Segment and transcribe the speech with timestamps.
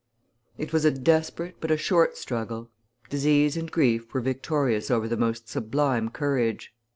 [0.57, 2.71] It was a desperate but a short struggle.
[3.11, 6.73] Disease and grief were victorious over the most sublime courage.